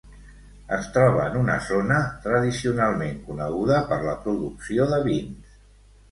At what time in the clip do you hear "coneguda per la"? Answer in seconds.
3.27-4.15